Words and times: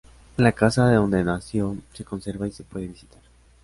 La 0.37 0.51
casa 0.53 0.91
donde 0.91 1.23
nació 1.23 1.77
se 1.93 2.03
conserva 2.03 2.47
y 2.47 2.51
se 2.51 2.63
puede 2.63 2.87
visitar. 2.87 3.21